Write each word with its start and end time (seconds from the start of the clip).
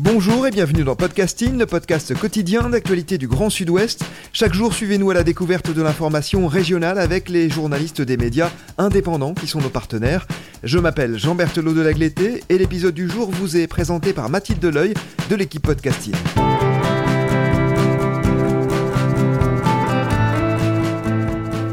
Bonjour 0.00 0.46
et 0.46 0.52
bienvenue 0.52 0.84
dans 0.84 0.94
Podcasting, 0.94 1.58
le 1.58 1.66
podcast 1.66 2.16
quotidien 2.16 2.68
d'actualité 2.70 3.18
du 3.18 3.26
Grand 3.26 3.50
Sud-Ouest. 3.50 4.04
Chaque 4.32 4.54
jour, 4.54 4.72
suivez-nous 4.72 5.10
à 5.10 5.14
la 5.14 5.24
découverte 5.24 5.72
de 5.72 5.82
l'information 5.82 6.46
régionale 6.46 7.00
avec 7.00 7.28
les 7.28 7.50
journalistes 7.50 8.00
des 8.00 8.16
médias 8.16 8.52
indépendants 8.78 9.34
qui 9.34 9.48
sont 9.48 9.60
nos 9.60 9.70
partenaires. 9.70 10.28
Je 10.62 10.78
m'appelle 10.78 11.18
Jean 11.18 11.34
Berthelot 11.34 11.74
de 11.74 11.80
Lagleté 11.80 12.44
et 12.48 12.58
l'épisode 12.58 12.94
du 12.94 13.08
jour 13.08 13.28
vous 13.32 13.56
est 13.56 13.66
présenté 13.66 14.12
par 14.12 14.28
Mathilde 14.28 14.60
Deleuil 14.60 14.94
de 15.30 15.34
l'équipe 15.34 15.62
Podcasting. 15.62 16.14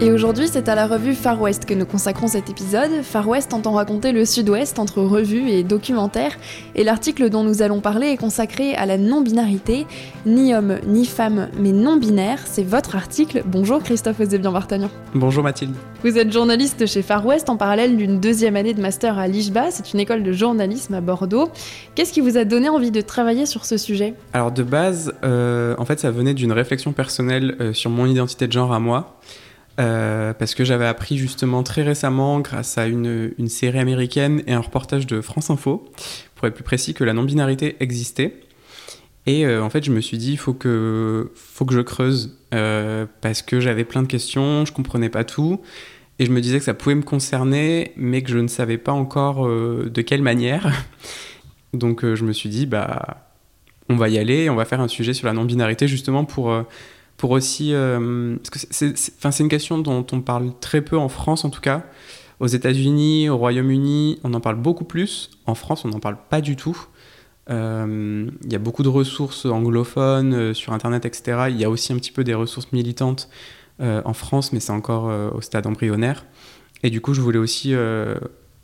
Et 0.01 0.11
aujourd'hui, 0.11 0.49
c'est 0.51 0.67
à 0.67 0.75
la 0.75 0.87
revue 0.87 1.13
Far 1.13 1.41
West 1.41 1.63
que 1.63 1.73
nous 1.73 1.85
consacrons 1.85 2.27
cet 2.27 2.49
épisode. 2.49 3.01
Far 3.01 3.29
West 3.29 3.53
entend 3.53 3.71
raconter 3.71 4.11
le 4.11 4.25
sud-ouest 4.25 4.77
entre 4.77 5.01
revue 5.01 5.47
et 5.49 5.63
documentaire, 5.63 6.33
et 6.75 6.83
l'article 6.83 7.29
dont 7.29 7.45
nous 7.45 7.61
allons 7.61 7.79
parler 7.79 8.07
est 8.07 8.17
consacré 8.17 8.75
à 8.75 8.85
la 8.85 8.97
non-binarité. 8.97 9.85
Ni 10.25 10.53
homme 10.53 10.79
ni 10.85 11.05
femme, 11.05 11.47
mais 11.57 11.71
non-binaire, 11.71 12.39
c'est 12.43 12.65
votre 12.65 12.97
article. 12.97 13.43
Bonjour 13.45 13.81
Christophe 13.81 14.19
Ozebian 14.19 14.51
Bartagnan. 14.51 14.89
Bonjour 15.13 15.43
Mathilde. 15.45 15.73
Vous 16.03 16.17
êtes 16.17 16.31
journaliste 16.31 16.85
chez 16.87 17.01
Far 17.01 17.25
West 17.25 17.49
en 17.49 17.55
parallèle 17.55 17.95
d'une 17.95 18.19
deuxième 18.19 18.57
année 18.57 18.73
de 18.73 18.81
master 18.81 19.17
à 19.17 19.29
l'IJBA, 19.29 19.71
c'est 19.71 19.93
une 19.93 20.01
école 20.01 20.23
de 20.23 20.33
journalisme 20.33 20.93
à 20.93 20.99
Bordeaux. 20.99 21.49
Qu'est-ce 21.95 22.11
qui 22.11 22.19
vous 22.19 22.37
a 22.37 22.43
donné 22.43 22.67
envie 22.67 22.91
de 22.91 22.99
travailler 22.99 23.45
sur 23.45 23.63
ce 23.63 23.77
sujet? 23.77 24.13
Alors 24.33 24.51
de 24.51 24.61
base, 24.61 25.13
euh, 25.23 25.73
en 25.77 25.85
fait, 25.85 26.01
ça 26.01 26.11
venait 26.11 26.33
d'une 26.33 26.51
réflexion 26.51 26.91
personnelle 26.91 27.55
euh, 27.61 27.71
sur 27.71 27.89
mon 27.89 28.05
identité 28.05 28.45
de 28.45 28.51
genre 28.51 28.73
à 28.73 28.81
moi. 28.81 29.17
Euh, 29.77 30.33
parce 30.33 30.55
que 30.55 30.63
j'avais 30.63 30.85
appris 30.85 31.17
justement 31.17 31.61
très 31.63 31.83
récemment, 31.83 32.39
grâce 32.39 32.77
à 32.77 32.87
une, 32.87 33.33
série 33.47 33.79
américaine 33.79 34.41
et 34.47 34.53
un 34.53 34.61
reportage 34.61 35.05
de 35.05 35.21
France 35.21 35.49
Info, 35.49 35.89
pour 36.35 36.47
être 36.47 36.53
plus 36.53 36.63
précis, 36.63 36.93
que 36.93 37.03
la 37.03 37.13
non-binarité 37.13 37.75
existait. 37.79 38.39
Et 39.25 39.45
euh, 39.45 39.63
en 39.63 39.69
fait, 39.69 39.83
je 39.83 39.91
me 39.91 40.01
suis 40.01 40.17
dit, 40.17 40.33
il 40.33 40.37
faut 40.37 40.53
que, 40.53 41.31
faut 41.35 41.65
que 41.65 41.73
je 41.73 41.81
creuse, 41.81 42.37
euh, 42.53 43.05
parce 43.21 43.41
que 43.41 43.59
j'avais 43.59 43.83
plein 43.83 44.03
de 44.03 44.07
questions, 44.07 44.65
je 44.65 44.71
comprenais 44.71 45.09
pas 45.09 45.23
tout, 45.23 45.61
et 46.19 46.25
je 46.25 46.31
me 46.31 46.39
disais 46.39 46.59
que 46.59 46.65
ça 46.65 46.73
pouvait 46.73 46.95
me 46.95 47.03
concerner, 47.03 47.91
mais 47.97 48.21
que 48.21 48.29
je 48.29 48.37
ne 48.37 48.47
savais 48.47 48.77
pas 48.77 48.93
encore 48.93 49.45
de 49.47 50.01
quelle 50.01 50.21
manière. 50.21 50.71
Donc 51.73 52.05
je 52.05 52.23
me 52.23 52.31
suis 52.31 52.47
dit, 52.47 52.65
bah, 52.65 53.29
on 53.89 53.97
va 53.97 54.07
y 54.07 54.17
aller, 54.17 54.49
on 54.49 54.55
va 54.55 54.63
faire 54.63 54.79
un 54.79 54.87
sujet 54.87 55.13
sur 55.13 55.27
la 55.27 55.33
non-binarité, 55.33 55.87
justement 55.89 56.23
pour 56.23 56.65
pour 57.17 57.31
aussi. 57.31 57.73
Euh, 57.73 58.35
c'est 58.51 59.39
une 59.39 59.49
question 59.49 59.77
dont 59.77 60.05
on 60.11 60.21
parle 60.21 60.51
très 60.59 60.81
peu 60.81 60.97
en 60.97 61.09
France, 61.09 61.45
en 61.45 61.49
tout 61.49 61.61
cas. 61.61 61.83
Aux 62.39 62.47
États-Unis, 62.47 63.29
au 63.29 63.37
Royaume-Uni, 63.37 64.19
on 64.23 64.33
en 64.33 64.41
parle 64.41 64.57
beaucoup 64.57 64.83
plus. 64.83 65.29
En 65.45 65.55
France, 65.55 65.85
on 65.85 65.89
n'en 65.89 65.99
parle 65.99 66.17
pas 66.29 66.41
du 66.41 66.55
tout. 66.55 66.77
Euh, 67.49 68.29
il 68.43 68.51
y 68.51 68.55
a 68.55 68.59
beaucoup 68.59 68.83
de 68.83 68.89
ressources 68.89 69.45
anglophones 69.45 70.33
euh, 70.33 70.53
sur 70.53 70.73
Internet, 70.73 71.05
etc. 71.05 71.45
Il 71.49 71.57
y 71.57 71.63
a 71.63 71.69
aussi 71.69 71.93
un 71.93 71.97
petit 71.97 72.11
peu 72.11 72.23
des 72.23 72.33
ressources 72.33 72.71
militantes 72.71 73.29
en 73.79 74.13
France, 74.13 74.53
mais 74.53 74.61
c'est 74.61 74.71
encore 74.71 75.11
au 75.35 75.41
stade 75.41 75.67
embryonnaire. 75.67 76.25
Et 76.81 76.89
du 76.89 77.01
coup, 77.01 77.13
je 77.13 77.19
voulais 77.19 77.39
aussi 77.39 77.75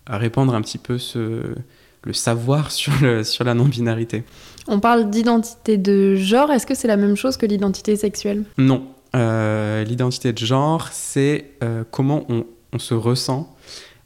répandre 0.07 0.55
un 0.55 0.61
petit 0.61 0.77
peu 0.77 0.97
ce, 0.97 1.53
le 2.03 2.13
savoir 2.13 2.71
sur, 2.71 2.93
le, 3.01 3.23
sur 3.23 3.43
la 3.43 3.53
non-binarité. 3.53 4.23
On 4.67 4.79
parle 4.79 5.09
d'identité 5.09 5.77
de 5.77 6.15
genre, 6.15 6.51
est-ce 6.51 6.65
que 6.65 6.75
c'est 6.75 6.87
la 6.87 6.97
même 6.97 7.15
chose 7.15 7.37
que 7.37 7.45
l'identité 7.45 7.95
sexuelle? 7.95 8.43
Non. 8.57 8.87
Euh, 9.15 9.83
l'identité 9.83 10.33
de 10.33 10.37
genre, 10.37 10.87
c'est 10.91 11.51
euh, 11.63 11.83
comment 11.89 12.25
on, 12.29 12.45
on, 12.73 12.79
se 12.79 12.93
ressent. 12.93 13.55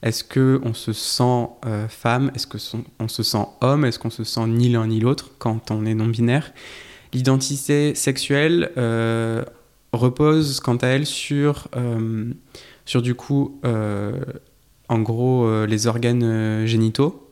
Est-ce 0.02 0.24
qu'on 0.24 0.74
se 0.74 0.94
sent 0.94 1.48
euh, 1.66 1.88
femme? 1.88 2.32
Est-ce 2.36 2.48
qu'on 2.48 3.08
se 3.08 3.24
sent 3.24 3.46
homme? 3.62 3.86
Est-ce 3.86 4.00
qu'on 4.00 4.10
se 4.10 4.24
sent 4.24 4.48
ni 4.48 4.70
l'un 4.70 4.88
ni 4.88 5.00
l'autre 5.00 5.32
quand 5.38 5.72
on 5.72 5.86
est 5.86 5.94
non-binaire? 5.94 6.52
L'identité 7.14 7.96
sexuelle 7.96 8.72
repose 9.94 10.60
quant 10.60 10.76
à 10.78 10.88
elle 10.88 11.06
sur, 11.06 11.70
sur 12.84 13.02
du 13.02 13.16
coup, 13.16 13.62
en 14.90 15.00
gros, 15.00 15.66
les 15.66 15.88
organes 15.88 16.66
génitaux 16.66 17.25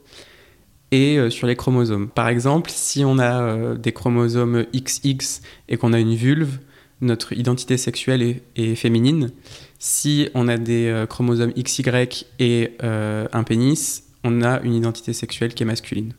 et 0.94 1.18
euh, 1.18 1.32
sur 1.32 1.48
les 1.48 1.56
chromosomes. 1.56 2.08
Par 2.08 2.30
exemple, 2.30 2.70
si 2.72 3.04
on 3.04 3.18
a 3.18 3.42
euh, 3.42 3.76
des 3.76 3.92
chromosomes 3.92 4.66
XX 4.76 5.42
et 5.68 5.76
qu'on 5.76 5.92
a 5.92 6.00
une 6.00 6.14
vulve, 6.14 6.60
notre 7.02 7.34
identité 7.34 7.78
sexuelle 7.78 8.42
est, 8.56 8.76
féminine. 8.76 9.32
Si 9.80 10.30
on 10.36 10.48
a 10.48 10.58
des 10.58 10.88
euh, 10.88 11.08
chromosomes 11.08 11.52
XY 11.52 12.26
et 12.40 12.78
un 12.80 13.44
pénis, 13.44 14.04
on 14.24 14.44
a 14.44 14.62
une 14.62 14.76
identité 14.76 15.14
sexuelle 15.14 15.56
qui 15.56 15.64
est 15.64 15.66
masculine. 15.66 16.14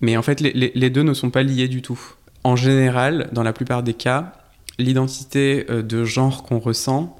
Mais 0.00 0.16
en 0.16 0.22
fait, 0.22 0.40
les, 0.40 0.90
deux 0.90 1.02
ne 1.02 1.12
sont 1.12 1.30
pas 1.30 1.42
liés 1.42 1.68
du 1.68 1.82
tout. 1.82 2.00
En 2.42 2.56
général, 2.56 3.28
dans 3.32 3.42
la 3.42 3.52
plupart 3.52 3.82
des 3.82 3.94
cas, 3.94 4.32
l'identité 4.78 5.64
de 5.64 6.04
genre 6.04 6.42
qu'on 6.42 6.58
ressent 6.58 7.16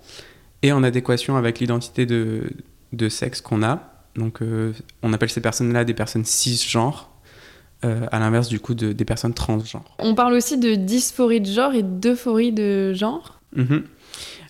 est 0.63 0.73
en 0.73 0.83
adéquation 0.83 1.37
avec 1.37 1.61
l'identité 1.61 2.07
de 2.07 3.09
sexe 3.09 3.41
qu'on 3.41 3.63
a. 3.63 3.96
Donc, 4.17 4.43
euh, 4.43 4.73
on 5.03 5.13
appelle 5.13 5.31
ces 5.31 5.41
personnes-là 5.41 5.85
des 5.85 5.95
personnes 5.95 6.25
cisgenres, 6.25 7.11
euh, 7.85 8.07
à 8.11 8.19
l'inverse 8.19 8.49
du 8.49 8.59
coup 8.59 8.75
de, 8.75 8.93
des 8.93 9.05
personnes 9.05 9.35
transgenres. 9.35 9.97
On 9.99 10.15
parle 10.15 10.33
aussi 10.33 10.59
de 10.59 10.75
dysphorie 10.75 11.41
de 11.41 11.47
genre 11.47 11.75
et 11.75 11.83
d'euphorie 11.83 12.53
de 12.53 12.95
genre. 12.95 13.41
Mhm. 13.55 13.85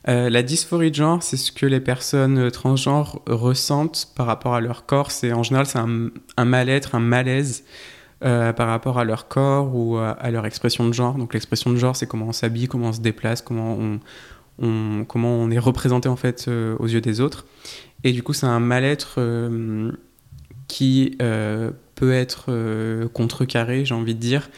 Euh, 0.08 0.30
la 0.30 0.42
dysphorie 0.44 0.90
de 0.90 0.96
genre, 0.96 1.22
c'est 1.22 1.36
ce 1.36 1.50
que 1.50 1.66
les 1.66 1.80
personnes 1.80 2.50
transgenres 2.52 3.20
ressentent 3.26 4.12
par 4.14 4.26
rapport 4.26 4.54
à 4.54 4.60
leur 4.60 4.86
corps. 4.86 5.10
C'est 5.10 5.32
en 5.32 5.42
général 5.42 5.66
c'est 5.66 5.80
un, 5.80 6.44
mal-être, 6.44 6.94
un 6.94 7.00
malaise 7.00 7.64
par 8.20 8.68
rapport 8.68 8.98
à 8.98 9.04
leur 9.04 9.28
corps 9.28 9.74
ou 9.74 9.98
à, 9.98 10.30
leur 10.30 10.46
expression 10.46 10.86
de 10.86 10.94
genre. 10.94 11.14
Donc 11.14 11.34
l'expression 11.34 11.70
de 11.70 11.76
genre, 11.76 11.96
c'est 11.96 12.06
comment 12.06 12.26
on 12.28 12.32
s'habille, 12.32 12.68
comment 12.68 12.88
on 12.88 12.92
se 12.92 13.00
déplace, 13.00 13.42
comment 13.42 13.76
on, 14.60 15.04
comment 15.04 15.30
on 15.30 15.50
est 15.50 15.58
représenté 15.58 16.08
en 16.08 16.16
fait 16.16 16.48
aux 16.78 16.86
yeux 16.86 17.00
des 17.00 17.20
autres. 17.20 17.44
Et 18.06 18.12
du 18.12 18.22
coup, 18.22 18.32
c'est 18.32 18.46
un 18.46 18.60
mal-être 18.60 19.16
euh, 19.18 19.90
qui 20.68 21.18
euh, 21.20 21.72
peut 21.96 22.12
être 22.12 22.44
euh, 22.50 23.08
contrecarré, 23.08 23.84
j'ai 23.84 23.94
envie 23.94 24.14
de 24.14 24.20
dire, 24.20 24.48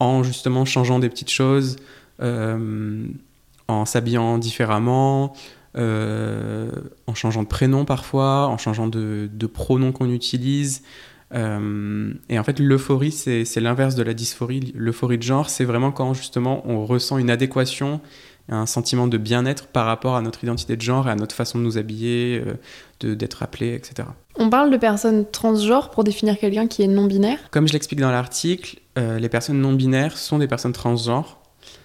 en 0.00 0.24
justement 0.24 0.64
changeant 0.64 0.98
des 0.98 1.08
petites 1.08 1.30
choses, 1.30 1.76
en 2.18 3.84
s'habillant 3.84 4.36
différemment, 4.38 5.32
en 5.76 7.14
changeant 7.14 7.44
de 7.44 7.48
prénom 7.48 7.84
parfois, 7.84 8.48
en 8.48 8.58
changeant 8.58 8.88
de, 8.88 9.30
de 9.32 9.46
pronom 9.46 9.92
qu'on 9.92 10.10
utilise. 10.10 10.82
et 11.32 11.36
en 11.36 12.44
fait, 12.44 12.58
l'euphorie, 12.58 13.12
c'est 13.12 13.60
l'inverse 13.60 13.94
de 13.94 14.02
la 14.02 14.12
dysphorie. 14.12 14.72
L'euphorie 14.74 15.18
de 15.18 15.22
genre, 15.22 15.50
c'est 15.50 15.64
vraiment 15.64 15.92
quand 15.92 16.14
justement 16.14 16.68
on 16.68 16.84
ressent 16.84 17.18
une 17.18 17.30
adéquation 17.30 18.00
un 18.52 18.66
sentiment 18.66 19.06
de 19.06 19.18
bien-être 19.18 19.66
par 19.66 19.86
rapport 19.86 20.16
à 20.16 20.22
notre 20.22 20.44
identité 20.44 20.76
de 20.76 20.82
genre 20.82 21.08
et 21.08 21.10
à 21.10 21.16
notre 21.16 21.34
façon 21.34 21.58
de 21.58 21.64
nous 21.64 21.78
habiller, 21.78 22.42
euh, 23.02 23.14
d'être 23.14 23.42
appelé, 23.42 23.74
etc. 23.74 24.08
On 24.36 24.50
parle 24.50 24.70
de 24.70 24.76
personnes 24.76 25.26
transgenres 25.30 25.90
pour 25.90 26.04
définir 26.04 26.38
quelqu'un 26.38 26.66
qui 26.66 26.82
est 26.82 26.86
non-binaire 26.86 27.38
Comme 27.50 27.66
je 27.66 27.72
l'explique 27.72 28.00
dans 28.00 28.10
l'article, 28.10 28.78
euh, 28.98 29.18
les 29.18 29.28
personnes 29.28 29.60
non-binaires 29.60 30.16
sont 30.16 30.38
des 30.38 30.48
personnes 30.48 30.72
transgenres. 30.72 31.38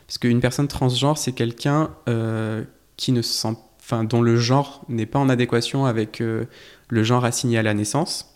Parce 0.07 0.17
qu'une 0.17 0.39
personne 0.39 0.67
transgenre, 0.67 1.17
c'est 1.17 1.33
quelqu'un 1.33 1.89
euh, 2.07 2.63
qui 2.95 3.11
ne 3.11 3.21
sent, 3.21 3.55
enfin, 3.79 4.03
dont 4.03 4.21
le 4.21 4.37
genre 4.37 4.83
n'est 4.87 5.05
pas 5.05 5.19
en 5.19 5.29
adéquation 5.29 5.85
avec 5.85 6.19
le 6.19 7.03
genre 7.03 7.25
assigné 7.25 7.57
à 7.57 7.63
la 7.63 7.73
naissance, 7.73 8.33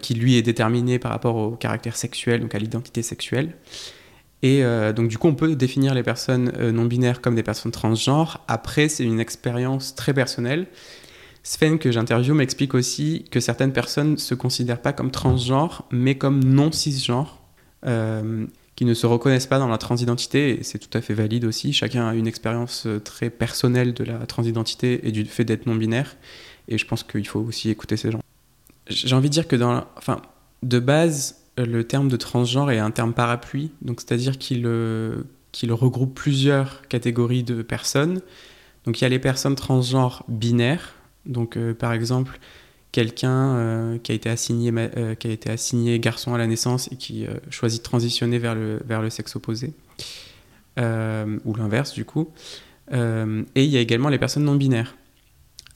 qui 0.00 0.14
lui 0.14 0.36
est 0.36 0.42
déterminé 0.42 1.00
par 1.00 1.10
rapport 1.10 1.36
au 1.36 1.50
caractère 1.50 1.96
sexuel, 1.96 2.40
donc 2.40 2.54
à 2.54 2.58
l'identité 2.58 3.02
sexuelle. 3.02 3.56
Et 4.42 4.64
euh, 4.64 4.92
donc 4.92 5.08
du 5.08 5.18
coup, 5.18 5.28
on 5.28 5.34
peut 5.34 5.56
définir 5.56 5.94
les 5.94 6.02
personnes 6.02 6.52
euh, 6.58 6.72
non 6.72 6.84
binaires 6.84 7.20
comme 7.20 7.34
des 7.34 7.42
personnes 7.42 7.72
transgenres. 7.72 8.44
Après, 8.48 8.88
c'est 8.88 9.04
une 9.04 9.20
expérience 9.20 9.94
très 9.94 10.12
personnelle. 10.12 10.66
Sven, 11.42 11.78
que 11.78 11.92
j'interviewe, 11.92 12.34
m'explique 12.34 12.74
aussi 12.74 13.24
que 13.30 13.40
certaines 13.40 13.72
personnes 13.72 14.12
ne 14.12 14.16
se 14.16 14.34
considèrent 14.34 14.82
pas 14.82 14.92
comme 14.92 15.10
transgenres, 15.10 15.84
mais 15.90 16.16
comme 16.16 16.42
non 16.42 16.72
cisgenres, 16.72 17.40
euh, 17.86 18.46
qui 18.74 18.84
ne 18.84 18.94
se 18.94 19.06
reconnaissent 19.06 19.46
pas 19.46 19.60
dans 19.60 19.68
la 19.68 19.78
transidentité, 19.78 20.58
et 20.58 20.64
c'est 20.64 20.80
tout 20.80 20.96
à 20.98 21.00
fait 21.00 21.14
valide 21.14 21.44
aussi. 21.44 21.72
Chacun 21.72 22.08
a 22.08 22.14
une 22.14 22.26
expérience 22.26 22.88
très 23.04 23.30
personnelle 23.30 23.94
de 23.94 24.02
la 24.02 24.26
transidentité 24.26 25.06
et 25.06 25.12
du 25.12 25.24
fait 25.24 25.44
d'être 25.44 25.66
non 25.66 25.76
binaire, 25.76 26.16
et 26.66 26.78
je 26.78 26.86
pense 26.86 27.04
qu'il 27.04 27.26
faut 27.26 27.40
aussi 27.40 27.70
écouter 27.70 27.96
ces 27.96 28.10
gens. 28.10 28.20
J'ai 28.88 29.14
envie 29.14 29.28
de 29.28 29.34
dire 29.34 29.46
que 29.46 29.56
enfin, 29.96 30.20
de 30.64 30.78
base, 30.80 31.45
le 31.56 31.84
terme 31.84 32.08
de 32.08 32.16
transgenre 32.16 32.70
est 32.70 32.78
un 32.78 32.90
terme 32.90 33.12
parapluie, 33.12 33.70
donc 33.82 34.00
c'est-à-dire 34.00 34.38
qu'il 34.38 34.68
qu'il 35.52 35.72
regroupe 35.72 36.14
plusieurs 36.14 36.86
catégories 36.88 37.42
de 37.42 37.62
personnes. 37.62 38.20
Il 38.86 39.00
y 39.00 39.04
a 39.04 39.08
les 39.08 39.18
personnes 39.18 39.54
transgenres 39.54 40.22
binaires, 40.28 40.94
donc 41.24 41.58
par 41.72 41.92
exemple 41.92 42.38
quelqu'un 42.92 43.98
qui 44.02 44.12
a 44.12 44.14
été 44.14 44.28
assigné 44.28 44.70
qui 45.18 45.28
a 45.28 45.30
été 45.30 45.50
assigné 45.50 45.98
garçon 45.98 46.34
à 46.34 46.38
la 46.38 46.46
naissance 46.46 46.92
et 46.92 46.96
qui 46.96 47.26
choisit 47.50 47.80
de 47.80 47.84
transitionner 47.84 48.38
vers 48.38 48.54
le 48.54 48.80
vers 48.84 49.02
le 49.02 49.10
sexe 49.10 49.34
opposé 49.36 49.72
ou 50.78 51.54
l'inverse 51.56 51.94
du 51.94 52.04
coup. 52.04 52.30
et 52.92 53.64
il 53.64 53.70
y 53.70 53.76
a 53.76 53.80
également 53.80 54.10
les 54.10 54.18
personnes 54.18 54.44
non 54.44 54.54
binaires. 54.54 54.94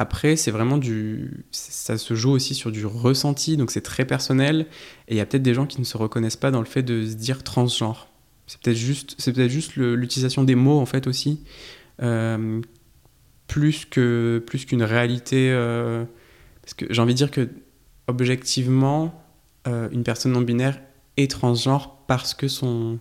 Après, 0.00 0.35
c'est 0.37 0.50
vraiment 0.50 0.79
du. 0.79 1.44
Ça 1.50 1.99
se 1.99 2.14
joue 2.14 2.31
aussi 2.31 2.55
sur 2.55 2.73
du 2.73 2.87
ressenti, 2.87 3.58
donc 3.58 3.70
c'est 3.70 3.82
très 3.82 4.06
personnel. 4.06 4.67
Et 5.08 5.14
il 5.14 5.17
y 5.19 5.20
a 5.20 5.26
peut-être 5.26 5.43
des 5.43 5.52
gens 5.52 5.67
qui 5.67 5.79
ne 5.79 5.85
se 5.85 5.99
reconnaissent 5.99 6.38
pas 6.38 6.50
dans 6.50 6.61
le 6.61 6.64
fait 6.64 6.82
de 6.82 7.06
se 7.06 7.17
dire 7.17 7.44
transgenre. 7.44 8.08
C'est 8.47 8.58
peut-être 8.62 8.79
juste, 8.79 9.14
c'est 9.19 9.31
peut-être 9.35 9.50
juste 9.50 9.76
l'utilisation 9.76 10.43
des 10.43 10.55
mots 10.55 10.79
en 10.79 10.87
fait 10.87 11.06
aussi, 11.06 11.44
euh, 12.00 12.62
plus 13.47 13.85
que 13.85 14.43
plus 14.47 14.64
qu'une 14.64 14.82
réalité. 14.82 15.50
Euh, 15.50 16.06
parce 16.62 16.73
que 16.73 16.87
j'ai 16.88 17.02
envie 17.02 17.12
de 17.12 17.19
dire 17.19 17.31
que 17.31 17.50
objectivement, 18.06 19.23
euh, 19.69 19.91
une 19.93 20.02
personne 20.02 20.32
non 20.32 20.41
binaire 20.41 20.81
est 21.19 21.31
transgenre 21.31 21.99
parce 22.06 22.32
que 22.32 22.49
son 22.49 23.00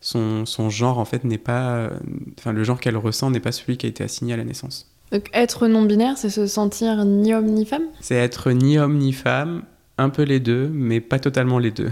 son, 0.00 0.46
son 0.46 0.70
genre 0.70 1.00
en 1.00 1.04
fait 1.04 1.24
n'est 1.24 1.36
pas, 1.36 1.90
enfin 2.38 2.52
le 2.52 2.62
genre 2.62 2.78
qu'elle 2.78 2.96
ressent 2.96 3.32
n'est 3.32 3.40
pas 3.40 3.50
celui 3.50 3.76
qui 3.76 3.86
a 3.86 3.88
été 3.88 4.04
assigné 4.04 4.34
à 4.34 4.36
la 4.36 4.44
naissance. 4.44 4.94
Donc 5.10 5.30
être 5.32 5.68
non-binaire, 5.68 6.18
c'est 6.18 6.28
se 6.28 6.46
sentir 6.46 7.04
ni 7.04 7.32
homme 7.32 7.46
ni 7.46 7.64
femme? 7.64 7.84
C'est 8.00 8.16
être 8.16 8.50
ni 8.50 8.78
homme 8.78 8.98
ni 8.98 9.12
femme, 9.12 9.62
un 9.96 10.10
peu 10.10 10.22
les 10.22 10.38
deux, 10.38 10.68
mais 10.72 11.00
pas 11.00 11.18
totalement 11.18 11.58
les 11.58 11.70
deux. 11.70 11.90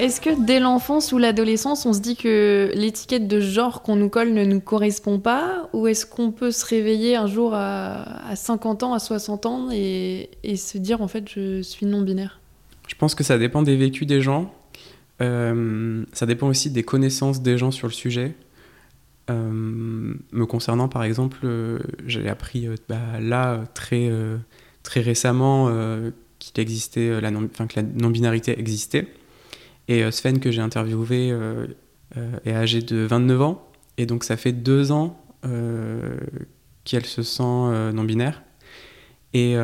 Est-ce 0.00 0.22
que 0.22 0.30
dès 0.46 0.60
l'enfance 0.60 1.12
ou 1.12 1.18
l'adolescence, 1.18 1.84
on 1.84 1.92
se 1.92 2.00
dit 2.00 2.16
que 2.16 2.70
l'étiquette 2.74 3.28
de 3.28 3.38
genre 3.38 3.82
qu'on 3.82 3.96
nous 3.96 4.08
colle 4.08 4.32
ne 4.32 4.46
nous 4.46 4.60
correspond 4.60 5.20
pas 5.20 5.68
Ou 5.74 5.88
est-ce 5.88 6.06
qu'on 6.06 6.32
peut 6.32 6.52
se 6.52 6.64
réveiller 6.64 7.16
un 7.16 7.26
jour 7.26 7.52
à, 7.52 8.34
50 8.34 8.82
ans, 8.82 8.94
à 8.94 8.98
60 8.98 9.44
ans 9.44 9.68
et, 9.70 10.30
se 10.56 10.78
dire 10.78 11.02
en 11.02 11.08
fait 11.08 11.28
je 11.28 11.60
suis 11.60 11.84
non-binaire? 11.84 12.40
Je 12.88 12.94
pense 12.94 13.14
que 13.14 13.22
ça 13.22 13.36
dépend 13.36 13.60
des 13.60 13.76
vécus 13.76 14.06
des 14.06 14.22
gens. 14.22 14.54
Euh, 15.20 16.02
ça 16.14 16.24
dépend 16.24 16.48
aussi 16.48 16.70
des 16.70 16.82
connaissances 16.82 17.42
des 17.42 17.58
gens 17.58 17.70
sur 17.70 17.86
le 17.86 17.92
sujet. 17.92 18.34
Euh, 19.28 20.14
me 20.32 20.46
concernant 20.46 20.88
par 20.88 21.04
exemple, 21.04 21.40
euh, 21.44 21.78
j'ai 22.06 22.26
appris 22.30 22.68
bah, 22.88 23.20
là 23.20 23.64
très, 23.74 24.10
très 24.82 25.00
récemment 25.02 25.70
qu'il 26.38 26.58
existait, 26.58 27.20
la 27.20 27.30
que 27.30 27.76
la 27.76 27.82
non-binarité 27.82 28.58
existait. 28.58 29.06
Et 29.90 30.04
euh, 30.04 30.12
Sven, 30.12 30.38
que 30.38 30.52
j'ai 30.52 30.62
interviewé, 30.62 31.32
euh, 31.32 31.66
euh, 32.16 32.38
est 32.44 32.52
âgée 32.52 32.80
de 32.80 32.98
29 32.98 33.42
ans. 33.42 33.68
Et 33.98 34.06
donc, 34.06 34.24
ça 34.24 34.38
fait 34.38 34.52
deux 34.52 34.92
ans 34.92 35.20
qu'elle 36.84 37.06
se 37.06 37.22
sent 37.22 37.42
non-binaire. 37.42 38.42
Et 39.32 39.56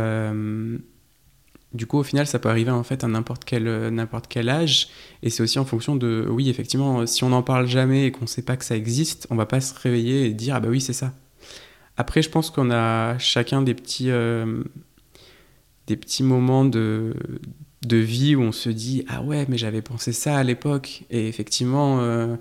du 1.74 1.86
coup, 1.86 1.98
au 1.98 2.02
final, 2.02 2.26
ça 2.26 2.38
peut 2.38 2.48
arriver 2.48 2.70
en 2.70 2.82
fait 2.82 3.04
à 3.04 3.08
n'importe 3.08 3.44
quel, 3.44 3.92
quel 4.28 4.48
âge. 4.48 4.88
Et 5.22 5.30
c'est 5.30 5.42
aussi 5.42 5.58
en 5.58 5.64
fonction 5.64 5.96
de, 5.96 6.26
oui, 6.28 6.48
effectivement, 6.48 7.06
si 7.06 7.24
on 7.24 7.28
n'en 7.28 7.42
parle 7.42 7.66
jamais 7.66 8.06
et 8.06 8.12
qu'on 8.12 8.22
ne 8.22 8.26
sait 8.26 8.42
pas 8.42 8.56
que 8.56 8.64
ça 8.64 8.76
existe, 8.76 9.26
on 9.30 9.36
va 9.36 9.46
pas 9.46 9.60
se 9.60 9.78
réveiller 9.78 10.26
et 10.26 10.32
dire, 10.32 10.54
ah 10.54 10.60
bah 10.60 10.68
oui, 10.70 10.80
c'est 10.80 10.94
ça. 10.94 11.12
Après, 11.98 12.22
je 12.22 12.30
pense 12.30 12.50
qu'on 12.50 12.70
a 12.70 13.18
chacun 13.18 13.60
des 13.60 13.74
petits, 13.74 14.10
des 15.86 15.96
petits 15.96 16.22
moments 16.22 16.64
de, 16.64 17.14
de 17.82 17.96
vie 17.96 18.34
où 18.36 18.42
on 18.42 18.52
se 18.52 18.68
dit 18.68 19.04
ah 19.08 19.22
ouais 19.22 19.46
mais 19.48 19.58
j'avais 19.58 19.82
pensé 19.82 20.12
ça 20.12 20.36
à 20.36 20.42
l'époque. 20.42 21.04
Et 21.10 21.28
effectivement 21.28 22.00
euh, 22.00 22.36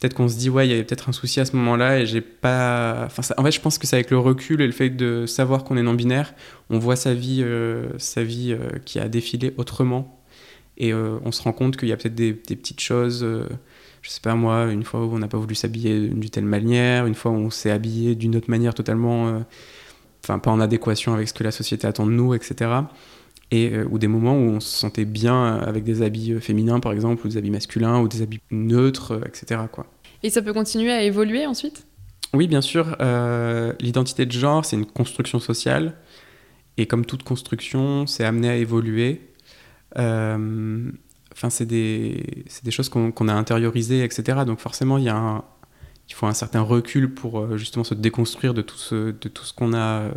peut-être 0.00 0.14
qu'on 0.14 0.28
se 0.28 0.36
dit 0.36 0.50
ouais 0.50 0.66
il 0.66 0.70
y 0.70 0.72
avait 0.72 0.84
peut-être 0.84 1.08
un 1.08 1.12
souci 1.12 1.40
à 1.40 1.44
ce 1.44 1.54
moment-là 1.56 2.00
et 2.00 2.06
j'ai 2.06 2.20
pas 2.20 3.04
enfin 3.06 3.22
en 3.36 3.44
fait 3.44 3.52
je 3.52 3.60
pense 3.60 3.78
que 3.78 3.86
c'est 3.86 3.96
avec 3.96 4.10
le 4.10 4.18
recul 4.18 4.60
et 4.60 4.66
le 4.66 4.72
fait 4.72 4.90
de 4.90 5.26
savoir 5.26 5.64
qu'on 5.64 5.76
est 5.76 5.82
non 5.82 5.94
binaire 5.94 6.34
on 6.70 6.78
voit 6.78 6.96
sa 6.96 7.14
vie 7.14 7.42
euh, 7.42 7.90
sa 7.98 8.22
vie 8.22 8.52
euh, 8.52 8.78
qui 8.84 8.98
a 8.98 9.08
défilé 9.08 9.54
autrement. 9.56 10.14
Et 10.80 10.94
on 10.94 11.32
se 11.32 11.42
rend 11.42 11.52
compte 11.52 11.76
qu'il 11.76 11.88
y 11.88 11.92
a 11.92 11.96
peut-être 11.96 12.14
des, 12.14 12.32
petites 12.32 12.78
choses 12.78 13.26
je 14.00 14.10
sais 14.10 14.20
pas 14.20 14.36
moi 14.36 14.66
une 14.66 14.84
fois 14.84 15.04
où 15.04 15.12
on 15.12 15.18
n'a 15.18 15.26
pas 15.26 15.36
voulu 15.36 15.56
s'habiller 15.56 16.06
d'une 16.06 16.30
telle 16.30 16.44
manière 16.44 17.06
une 17.06 17.16
fois 17.16 17.32
où 17.32 17.34
on 17.34 17.50
s'est 17.50 17.72
habillé 17.72 18.14
d'une 18.14 18.36
autre 18.36 18.48
manière 18.48 18.74
totalement 18.74 19.42
enfin 20.22 20.38
pas 20.38 20.52
en 20.52 20.60
adéquation 20.60 21.14
avec 21.14 21.26
ce 21.26 21.34
que 21.34 21.42
la 21.42 21.50
société 21.50 21.88
attend 21.88 22.06
de 22.06 22.12
nous 22.12 22.32
etc 22.32 22.82
et 23.50 23.70
euh, 23.72 23.86
ou 23.90 23.98
des 23.98 24.08
moments 24.08 24.36
où 24.36 24.50
on 24.50 24.60
se 24.60 24.68
sentait 24.68 25.04
bien 25.04 25.56
avec 25.56 25.84
des 25.84 26.02
habits 26.02 26.32
euh, 26.32 26.40
féminins 26.40 26.80
par 26.80 26.92
exemple 26.92 27.26
ou 27.26 27.30
des 27.30 27.36
habits 27.36 27.50
masculins 27.50 28.00
ou 28.00 28.08
des 28.08 28.22
habits 28.22 28.40
neutres 28.50 29.12
euh, 29.12 29.20
etc 29.26 29.62
quoi. 29.70 29.86
Et 30.22 30.30
ça 30.30 30.42
peut 30.42 30.52
continuer 30.52 30.92
à 30.92 31.02
évoluer 31.02 31.46
ensuite? 31.46 31.86
Oui 32.34 32.46
bien 32.46 32.60
sûr 32.60 32.96
l'identité 33.80 34.26
de 34.26 34.32
genre 34.32 34.64
c'est 34.64 34.76
une 34.76 34.86
construction 34.86 35.38
sociale. 35.38 35.94
Et 36.76 36.86
comme 36.86 37.06
toute 37.06 37.22
construction 37.22 38.06
c'est 38.06 38.24
amené 38.24 38.50
à 38.50 38.56
évoluer. 38.56 39.22
Enfin 39.96 41.50
c'est 41.50 41.66
des, 41.66 42.44
des 42.62 42.70
choses 42.70 42.88
qu'on 42.88 43.28
a 43.28 43.32
intériorisées 43.32 44.02
etc 44.02 44.40
donc 44.44 44.58
forcément 44.58 44.98
il 44.98 45.04
y 45.04 45.08
a 45.08 45.16
un, 45.16 45.44
il 46.08 46.14
faut 46.14 46.26
un 46.26 46.34
certain 46.34 46.60
recul 46.60 47.14
pour 47.14 47.56
justement 47.56 47.84
se 47.84 47.94
déconstruire 47.94 48.52
de 48.52 48.62
tout 48.62 48.76
ce, 48.76 49.12
de 49.12 49.28
tout 49.28 49.44
ce 49.44 49.54
qu'on 49.54 49.72
a 49.72 50.10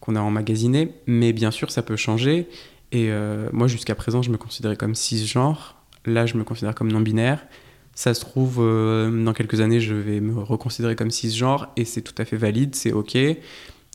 qu'on 0.00 0.16
a 0.16 0.20
emmagasiné, 0.20 0.94
mais 1.06 1.32
bien 1.32 1.50
sûr, 1.50 1.70
ça 1.70 1.82
peut 1.82 1.96
changer. 1.96 2.48
Et 2.92 3.10
euh, 3.10 3.48
moi, 3.52 3.66
jusqu'à 3.66 3.94
présent, 3.94 4.22
je 4.22 4.30
me 4.30 4.36
considérais 4.36 4.76
comme 4.76 4.94
cisgenre. 4.94 5.76
Là, 6.06 6.26
je 6.26 6.36
me 6.36 6.44
considère 6.44 6.74
comme 6.74 6.90
non-binaire. 6.90 7.46
Ça 7.94 8.14
se 8.14 8.20
trouve, 8.20 8.58
euh, 8.60 9.10
dans 9.24 9.32
quelques 9.32 9.60
années, 9.60 9.80
je 9.80 9.94
vais 9.94 10.20
me 10.20 10.40
reconsidérer 10.40 10.94
comme 10.96 11.10
cisgenre 11.10 11.68
et 11.76 11.84
c'est 11.84 12.02
tout 12.02 12.14
à 12.18 12.24
fait 12.24 12.36
valide, 12.36 12.74
c'est 12.74 12.92
OK. 12.92 13.14
Il 13.14 13.36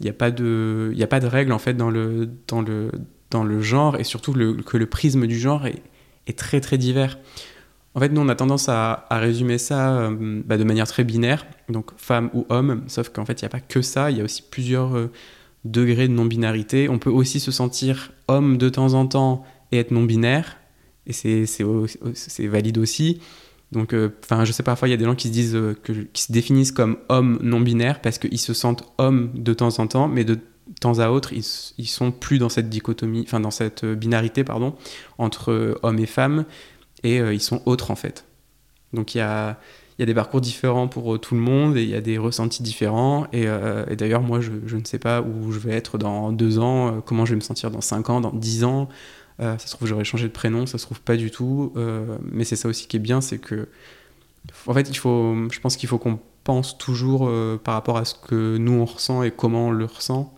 n'y 0.02 0.10
a, 0.10 0.14
pas 0.14 0.32
de, 0.32 0.92
il 0.94 1.02
a 1.02 1.08
pas 1.08 1.20
de 1.20 1.28
règle, 1.28 1.54
en 1.54 1.60
fait, 1.60 1.74
dans 1.74 1.90
le, 1.90 2.30
dans 2.48 2.62
le, 2.62 2.92
dans 3.30 3.44
le 3.44 3.62
genre 3.62 3.98
et 4.00 4.04
surtout 4.04 4.34
que 4.34 4.78
le 4.78 4.86
prisme 4.86 5.26
du 5.26 5.40
genre 5.40 5.66
est, 5.66 6.38
très, 6.38 6.60
très 6.60 6.78
divers. 6.78 7.18
En 7.96 8.00
fait, 8.00 8.10
nous, 8.10 8.22
on 8.22 8.30
a 8.30 8.36
tendance 8.36 8.70
à, 8.70 9.06
à 9.10 9.20
résumer 9.20 9.58
ça 9.58 9.98
euh, 9.98 10.42
bah, 10.46 10.58
de 10.58 10.64
manière 10.64 10.88
très 10.88 11.04
binaire, 11.04 11.46
donc 11.70 11.92
femme 11.96 12.30
ou 12.34 12.46
homme, 12.50 12.84
sauf 12.88 13.10
qu'en 13.10 13.24
fait, 13.24 13.42
il 13.42 13.46
n'y 13.46 13.48
a 13.48 13.50
pas 13.50 13.60
que 13.60 13.82
ça, 13.82 14.12
il 14.12 14.18
y 14.18 14.22
a 14.22 14.24
aussi 14.24 14.42
plusieurs 14.42 14.96
degré 15.66 16.08
de 16.08 16.14
non-binarité. 16.14 16.90
On 16.90 17.00
peut 17.00 17.10
aussi 17.10 17.40
se 17.40 17.52
sentir 17.52 18.12
homme 18.28 18.58
de 18.58 18.70
temps 18.70 18.94
en 18.94 19.08
temps 19.08 19.44
et 19.72 19.78
être 19.78 19.92
non-binaire, 19.92 20.58
et 21.08 21.14
c'est 21.14 22.48
valide 22.48 22.78
aussi. 22.78 23.20
Donc, 23.72 23.94
euh, 23.94 24.10
enfin, 24.24 24.46
je 24.46 24.52
sais 24.52 24.62
parfois 24.62 24.88
il 24.88 24.92
y 24.92 24.94
a 24.94 24.98
des 24.98 25.06
gens 25.06 25.16
qui 25.16 25.30
se 25.30 25.34
disent 25.34 25.56
euh, 25.56 25.76
que, 25.82 25.92
qui 25.92 26.24
se 26.24 26.32
définissent 26.32 26.72
comme 26.72 26.98
homme 27.10 27.40
non-binaire 27.42 28.02
parce 28.02 28.20
qu'ils 28.20 28.40
se 28.40 28.54
sentent 28.54 28.84
hommes 29.00 29.32
de 29.34 29.52
temps 29.54 29.80
en 29.80 29.88
temps, 29.88 30.08
mais 30.08 30.24
de 30.24 30.38
temps 30.80 31.00
à 31.00 31.10
autre, 31.10 31.34
ils, 31.34 31.44
ils 31.80 31.88
sont 31.88 32.12
plus 32.12 32.38
dans 32.38 32.50
cette 32.50 32.70
dichotomie, 32.70 33.24
enfin 33.26 33.40
dans 33.40 33.52
cette 33.52 33.84
euh, 33.84 33.96
binarité, 33.96 34.44
pardon, 34.44 34.76
entre 35.18 35.80
homme 35.82 35.98
et 35.98 36.06
femme, 36.06 36.46
et 37.04 37.18
ils 37.18 37.42
sont 37.42 37.62
autres 37.66 37.92
en 37.92 37.96
fait. 37.96 38.26
Donc 38.94 39.16
il 39.16 39.18
y 39.18 39.22
a, 39.22 39.60
il 39.98 40.02
y 40.02 40.04
a 40.04 40.06
des 40.06 40.14
parcours 40.14 40.42
différents 40.42 40.88
pour 40.88 41.14
euh, 41.14 41.18
tout 41.20 41.36
le 41.36 41.42
monde 41.42 41.78
et 41.78 41.84
il 41.84 41.90
y 41.90 41.96
a 41.96 42.02
des 42.02 42.18
ressentis 42.18 42.64
différents. 42.64 43.28
Et, 43.32 43.48
euh, 43.48 43.86
d'ailleurs, 43.96 44.22
moi, 44.22 44.40
je, 44.42 44.76
ne 44.76 44.84
sais 44.84 45.00
pas 45.00 45.22
où 45.22 45.52
je 45.52 45.60
vais 45.60 45.74
être 45.74 45.98
dans 45.98 46.32
deux 46.32 46.60
ans, 46.60 46.88
euh, 46.88 46.92
comment 47.06 47.26
je 47.26 47.32
vais 47.32 47.36
me 47.36 47.42
sentir 47.42 47.70
dans 47.70 47.82
cinq 47.82 48.10
ans, 48.10 48.20
dans 48.20 48.34
dix 48.34 48.64
ans. 48.64 48.90
ça 49.40 49.58
se 49.60 49.72
trouve, 49.72 49.88
j'aurais 49.88 50.06
changé 50.06 50.28
de 50.28 50.34
prénom, 50.34 50.66
ça 50.66 50.78
se 50.78 50.86
trouve 50.86 51.02
pas 51.02 51.16
du 51.16 51.30
tout. 51.30 51.74
mais 52.32 52.44
c'est 52.44 52.56
ça 52.56 52.68
aussi 52.70 52.88
qui 52.88 52.98
est 52.98 53.00
bien, 53.00 53.22
c'est 53.22 53.40
que, 53.40 53.68
en 54.68 54.74
fait, 54.74 54.90
il 54.90 54.98
faut, 54.98 55.36
je 55.52 55.60
pense 55.60 55.76
qu'il 55.76 55.90
faut 55.90 55.98
qu'on 55.98 56.20
pense 56.44 56.78
toujours 56.78 57.30
par 57.64 57.74
rapport 57.74 57.98
à 57.98 58.06
ce 58.06 58.16
que 58.16 58.58
nous 58.58 58.74
on 58.74 58.86
ressent 58.86 59.24
et 59.24 59.32
comment 59.32 59.68
on 59.68 59.72
le 59.72 59.86
ressent. 59.86 60.34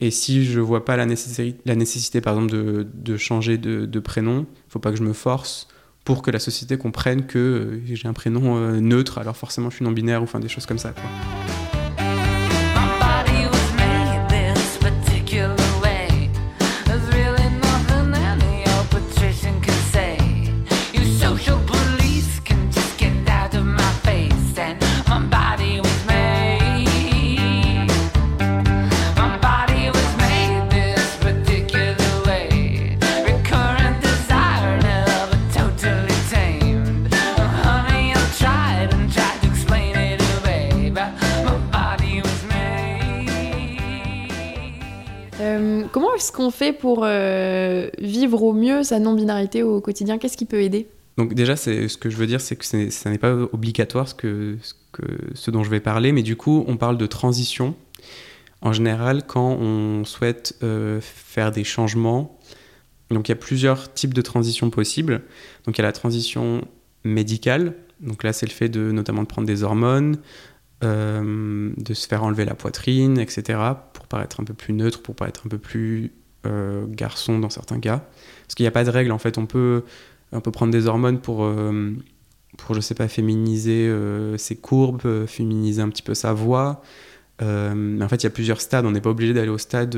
Et 0.00 0.10
si 0.10 0.44
je 0.44 0.60
vois 0.60 0.84
pas 0.84 0.96
la 0.96 1.06
nécessité, 1.06 1.56
la 1.64 1.76
nécessité 1.76 2.20
par 2.20 2.34
exemple, 2.34 2.52
de, 2.52 2.86
de 2.94 3.16
changer 3.16 3.58
de, 3.58 3.86
de 3.86 4.00
prénom, 4.00 4.46
faut 4.68 4.78
pas 4.78 4.90
que 4.90 4.96
je 4.96 5.04
me 5.04 5.12
force 5.12 5.68
pour 6.04 6.22
que 6.22 6.30
la 6.30 6.38
société 6.38 6.76
comprenne 6.76 7.26
que 7.26 7.38
euh, 7.38 7.80
j'ai 7.84 8.08
un 8.08 8.12
prénom 8.12 8.56
euh, 8.56 8.80
neutre, 8.80 9.18
alors 9.18 9.36
forcément 9.36 9.70
je 9.70 9.76
suis 9.76 9.84
non-binaire 9.84 10.20
ou 10.20 10.24
enfin 10.24 10.40
des 10.40 10.48
choses 10.48 10.66
comme 10.66 10.78
ça. 10.78 10.92
Est-ce 46.16 46.32
qu'on 46.32 46.50
fait 46.50 46.72
pour 46.72 47.00
euh, 47.04 47.88
vivre 47.98 48.42
au 48.42 48.52
mieux 48.52 48.82
sa 48.82 48.98
non-binarité 48.98 49.62
au 49.62 49.80
quotidien? 49.80 50.18
Qu'est-ce 50.18 50.36
qui 50.36 50.46
peut 50.46 50.62
aider? 50.62 50.88
Donc 51.18 51.34
déjà, 51.34 51.56
ce 51.56 51.96
que 51.96 52.10
je 52.10 52.16
veux 52.16 52.26
dire, 52.26 52.40
c'est 52.40 52.56
que 52.56 52.64
ça 52.90 53.10
n'est 53.10 53.18
pas 53.18 53.32
obligatoire 53.32 54.08
ce, 54.08 54.14
que, 54.14 54.56
ce, 55.34 55.50
dont 55.50 55.62
je 55.62 55.70
vais 55.70 55.80
parler, 55.80 56.12
mais 56.12 56.22
du 56.22 56.36
coup, 56.36 56.64
on 56.66 56.76
parle 56.76 56.96
de 56.96 57.06
transition. 57.06 57.74
En 58.62 58.72
général, 58.72 59.26
quand 59.26 59.56
on 59.60 60.04
souhaite 60.04 60.56
euh, 60.62 61.00
faire 61.00 61.50
des 61.50 61.64
changements, 61.64 62.38
donc 63.10 63.28
il 63.28 63.32
y 63.32 63.34
a 63.34 63.36
plusieurs 63.36 63.92
types 63.92 64.14
de 64.14 64.22
transitions 64.22 64.70
possibles. 64.70 65.22
Donc 65.66 65.76
il 65.76 65.80
y 65.80 65.84
a 65.84 65.88
la 65.88 65.92
transition 65.92 66.62
médicale, 67.04 67.74
donc 68.00 68.22
là 68.22 68.32
c'est 68.32 68.46
le 68.46 68.52
fait 68.52 68.68
de 68.68 68.92
notamment 68.92 69.22
de 69.22 69.26
prendre 69.26 69.46
des 69.46 69.64
hormones, 69.64 70.18
de 70.82 71.94
se 71.94 72.06
faire 72.08 72.24
enlever 72.24 72.44
la 72.44 72.54
poitrine, 72.54 73.18
etc., 73.18 73.58
pour 73.92 74.06
paraître 74.06 74.40
un 74.40 74.44
peu 74.44 74.54
plus 74.54 74.74
neutre, 74.74 75.00
pour 75.02 75.14
paraître 75.14 75.42
un 75.46 75.48
peu 75.48 75.58
plus 75.58 76.12
euh, 76.46 76.86
garçon 76.88 77.38
dans 77.38 77.50
certains 77.50 77.78
cas. 77.78 78.04
Parce 78.42 78.54
qu'il 78.54 78.64
n'y 78.64 78.68
a 78.68 78.72
pas 78.72 78.84
de 78.84 78.90
règle, 78.90 79.12
en 79.12 79.18
fait, 79.18 79.38
on 79.38 79.46
peut, 79.46 79.84
on 80.32 80.40
peut 80.40 80.50
prendre 80.50 80.72
des 80.72 80.86
hormones 80.86 81.20
pour, 81.20 81.44
euh, 81.44 81.92
pour 82.58 82.74
je 82.74 82.80
sais 82.80 82.94
pas, 82.94 83.08
féminiser 83.08 83.92
ses 84.38 84.56
courbes, 84.56 85.26
féminiser 85.26 85.82
un 85.82 85.88
petit 85.88 86.02
peu 86.02 86.14
sa 86.14 86.32
voix. 86.32 86.82
mais 87.40 88.04
en 88.04 88.08
fait, 88.08 88.16
il 88.16 88.24
y 88.24 88.26
a 88.26 88.30
plusieurs 88.30 88.60
stades, 88.60 88.84
on 88.84 88.90
n'est 88.90 89.00
pas 89.00 89.10
obligé 89.10 89.34
d'aller 89.34 89.50
au 89.50 89.58
stade 89.58 89.96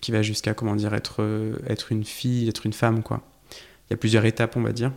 qui 0.00 0.10
va 0.10 0.22
jusqu'à, 0.22 0.54
comment 0.54 0.74
dire, 0.74 0.94
être, 0.94 1.24
être 1.68 1.92
une 1.92 2.04
fille, 2.04 2.48
être 2.48 2.66
une 2.66 2.72
femme. 2.72 3.02
Il 3.08 3.92
y 3.92 3.94
a 3.94 3.96
plusieurs 3.96 4.24
étapes, 4.24 4.56
on 4.56 4.62
va 4.62 4.72
dire. 4.72 4.92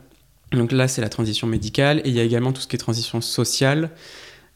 Donc 0.52 0.72
là, 0.72 0.88
c'est 0.88 1.02
la 1.02 1.10
transition 1.10 1.48
médicale, 1.48 2.00
et 2.00 2.10
il 2.10 2.16
y 2.16 2.20
a 2.20 2.24
également 2.24 2.54
tout 2.54 2.62
ce 2.62 2.68
qui 2.68 2.76
est 2.76 2.80
transition 2.80 3.22
sociale. 3.22 3.92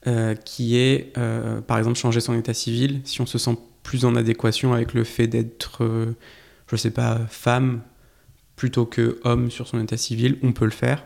Euh, 0.08 0.34
qui 0.34 0.78
est, 0.78 1.12
euh, 1.18 1.60
par 1.60 1.78
exemple, 1.78 1.98
changer 1.98 2.22
son 2.22 2.34
état 2.34 2.54
civil, 2.54 3.02
si 3.04 3.20
on 3.20 3.26
se 3.26 3.38
sent 3.38 3.58
plus 3.84 4.06
en 4.06 4.16
adéquation 4.16 4.74
avec 4.74 4.94
le 4.94 5.04
fait 5.04 5.28
d'être, 5.28 5.84
euh, 5.84 6.16
je 6.72 6.78
sais 6.78 6.92
pas, 6.92 7.20
femme 7.28 7.82
plutôt 8.56 8.86
que 8.86 9.20
homme 9.26 9.52
sur 9.52 9.68
son 9.68 9.82
état 9.82 9.98
civil, 9.98 10.38
on 10.42 10.54
peut 10.54 10.64
le 10.64 10.72
faire. 10.72 11.06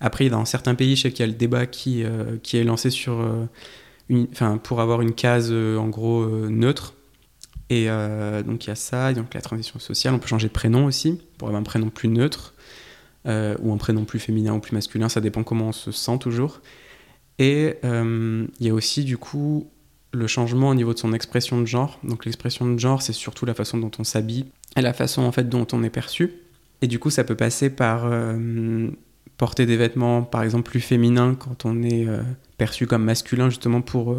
Après, 0.00 0.28
dans 0.28 0.44
certains 0.44 0.74
pays, 0.74 0.96
je 0.96 1.02
sais 1.02 1.10
qu'il 1.12 1.20
y 1.20 1.22
a 1.22 1.30
le 1.30 1.38
débat 1.38 1.66
qui, 1.66 2.04
qui 2.42 2.56
est 2.56 2.64
lancé 2.64 2.90
sur, 2.90 3.26
une, 4.08 4.26
pour 4.62 4.80
avoir 4.80 5.00
une 5.00 5.12
case 5.12 5.50
en 5.50 5.88
gros 5.88 6.26
neutre. 6.48 6.94
Et 7.70 7.86
donc 8.44 8.66
il 8.66 8.68
y 8.68 8.70
a 8.70 8.76
ça, 8.76 9.12
donc 9.14 9.34
la 9.34 9.40
transition 9.40 9.80
sociale, 9.80 10.14
on 10.14 10.20
peut 10.20 10.28
changer 10.28 10.46
de 10.46 10.52
prénom 10.52 10.84
aussi, 10.84 11.20
pour 11.38 11.48
avoir 11.48 11.60
un 11.60 11.64
prénom 11.64 11.88
plus 11.88 12.08
neutre, 12.08 12.54
ou 13.24 13.72
un 13.72 13.78
prénom 13.78 14.04
plus 14.04 14.20
féminin 14.20 14.52
ou 14.54 14.60
plus 14.60 14.74
masculin, 14.74 15.08
ça 15.08 15.20
dépend 15.20 15.42
comment 15.42 15.68
on 15.68 15.72
se 15.72 15.90
sent 15.90 16.18
toujours. 16.20 16.60
Et 17.38 17.74
euh, 17.84 18.46
il 18.60 18.66
y 18.66 18.70
a 18.70 18.74
aussi 18.74 19.04
du 19.04 19.18
coup 19.18 19.68
le 20.12 20.26
changement 20.26 20.70
au 20.70 20.74
niveau 20.74 20.94
de 20.94 20.98
son 20.98 21.12
expression 21.12 21.60
de 21.60 21.66
genre. 21.66 21.98
Donc 22.02 22.24
l'expression 22.24 22.70
de 22.70 22.78
genre, 22.78 23.02
c'est 23.02 23.12
surtout 23.12 23.44
la 23.44 23.54
façon 23.54 23.78
dont 23.78 23.90
on 23.98 24.04
s'habille 24.04 24.46
et 24.76 24.80
la 24.80 24.92
façon 24.92 25.22
en 25.22 25.32
fait 25.32 25.48
dont 25.48 25.66
on 25.72 25.82
est 25.82 25.90
perçu. 25.90 26.32
Et 26.82 26.86
du 26.86 26.98
coup, 26.98 27.10
ça 27.10 27.24
peut 27.24 27.34
passer 27.34 27.70
par 27.70 28.06
euh, 28.06 28.88
porter 29.38 29.66
des 29.66 29.76
vêtements, 29.76 30.22
par 30.22 30.42
exemple, 30.42 30.70
plus 30.70 30.80
féminins 30.80 31.34
quand 31.34 31.64
on 31.64 31.82
est 31.82 32.06
euh, 32.06 32.22
perçu 32.58 32.86
comme 32.86 33.04
masculin, 33.04 33.48
justement 33.48 33.80
pour, 33.80 34.16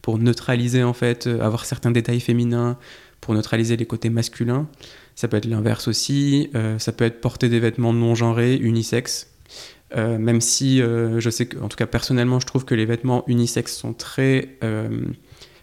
pour 0.00 0.18
neutraliser 0.18 0.82
en 0.82 0.92
fait, 0.92 1.26
avoir 1.26 1.64
certains 1.64 1.92
détails 1.92 2.20
féminins, 2.20 2.76
pour 3.20 3.34
neutraliser 3.34 3.76
les 3.76 3.86
côtés 3.86 4.10
masculins. 4.10 4.68
Ça 5.14 5.28
peut 5.28 5.36
être 5.36 5.46
l'inverse 5.46 5.86
aussi. 5.88 6.50
ça 6.78 6.90
peut 6.90 7.04
être 7.04 7.20
porter 7.20 7.48
des 7.48 7.60
vêtements 7.60 7.92
non 7.92 8.14
genrés, 8.14 8.56
unisexes, 8.56 9.31
euh, 9.96 10.18
même 10.18 10.40
si 10.40 10.80
euh, 10.80 11.20
je 11.20 11.28
sais 11.28 11.46
que, 11.46 11.58
en 11.58 11.68
tout 11.68 11.76
cas 11.76 11.86
personnellement, 11.86 12.40
je 12.40 12.46
trouve 12.46 12.64
que 12.64 12.74
les 12.74 12.86
vêtements 12.86 13.24
unisexes 13.26 13.76
sont 13.76 13.92
très 13.92 14.56
euh, 14.64 14.88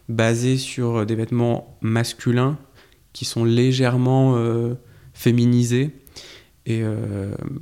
basés 0.08 0.58
sur 0.58 1.06
des 1.06 1.16
vêtements 1.16 1.78
masculins 1.82 2.58
qui 3.14 3.26
sont 3.26 3.44
légèrement 3.44 4.38
féminisés. 5.14 5.92
Et 6.66 6.84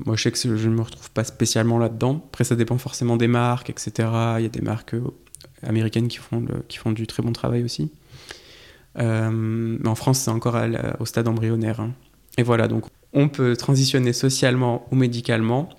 moi, 0.05 0.15
je 0.15 0.24
sais 0.24 0.31
que 0.31 0.38
je 0.57 0.69
ne 0.69 0.75
me 0.75 0.81
retrouve 0.81 1.09
pas 1.12 1.24
spécialement 1.24 1.79
là-dedans. 1.79 2.21
Après, 2.27 2.43
ça 2.43 2.55
dépend 2.55 2.77
forcément 2.77 3.15
des 3.15 3.27
marques, 3.27 3.69
etc. 3.69 3.91
Il 4.38 4.43
y 4.43 4.45
a 4.45 4.50
des 4.50 4.62
marques 4.62 4.95
américaines 5.63 6.09
qui 6.09 6.17
font, 6.17 6.45
qui 6.67 6.77
font 6.77 6.91
du 6.91 7.07
très 7.07 7.24
bon 7.24 7.31
travail 7.31 7.63
aussi. 7.63 7.91
mais 8.97 9.88
en 9.88 9.95
France, 9.95 10.19
c'est 10.19 10.31
encore 10.31 10.57
au 11.00 11.05
stade 11.05 11.27
embryonnaire. 11.29 11.79
Hein. 11.79 11.93
Et 12.38 12.43
voilà, 12.43 12.67
donc 12.67 12.86
on 13.13 13.29
peut 13.29 13.55
transitionner 13.55 14.13
socialement 14.13 14.86
ou 14.91 14.95
médicalement 14.95 15.69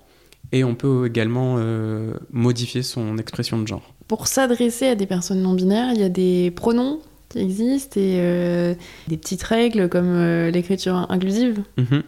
et 0.53 0.65
on 0.65 0.75
peut 0.75 1.07
également 1.07 1.57
euh, 1.59 2.15
modifier 2.31 2.83
son 2.83 3.19
expression 3.19 3.59
de 3.59 3.67
genre. 3.67 3.95
Pour 4.07 4.27
s'adresser 4.27 4.87
à 4.87 4.95
des 4.95 5.07
personnes 5.07 5.43
non 5.43 5.55
binaires, 5.55 5.93
il 5.93 6.01
y 6.01 6.05
a 6.05 6.09
des 6.09 6.51
pronoms 6.51 7.01
qui 7.29 7.41
existent 7.41 8.01
et 8.01 8.17
euh, 8.19 8.75
des 9.09 9.19
petites 9.19 9.43
règles 9.43 9.89
comme 9.89 10.09
euh, 10.09 10.51
l'écriture 10.51 11.07
inclusive. 11.11 11.63
Mhm. 11.77 12.03